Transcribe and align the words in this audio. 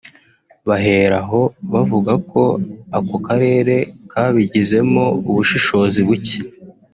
bahera 0.67 1.17
aho 1.23 1.41
bavuga 1.73 2.13
ko 2.31 2.41
ako 2.97 3.15
karere 3.27 3.75
kabigizemo 4.11 5.03
ubushishozi 5.29 5.99
buke 6.07 6.37